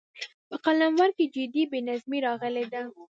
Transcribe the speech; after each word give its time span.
په 0.47 0.55
قلمرو 0.65 1.07
کې 1.17 1.25
جدي 1.35 1.63
بې 1.71 1.79
نظمي 1.87 2.19
راغلې 2.27 2.65
ده. 2.73 2.81